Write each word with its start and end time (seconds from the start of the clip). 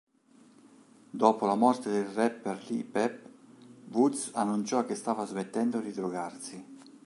Dopo 1.11 1.45
la 1.45 1.53
morte 1.53 1.91
del 1.91 2.05
rapper 2.07 2.59
Lil 2.69 2.83
Peep, 2.85 3.19
Woods 3.91 4.31
annunciò 4.33 4.83
che 4.83 4.95
stava 4.95 5.27
smettendo 5.27 5.79
di 5.79 5.91
drogarsi. 5.91 6.65